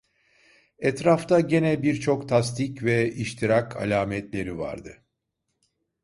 Etrafta 0.79 1.39
gene 1.47 1.83
birçok 1.83 2.29
tasdik 2.29 2.83
ve 2.83 3.11
iştirak 3.11 3.75
alametleri 3.77 4.57
vardı. 4.57 5.05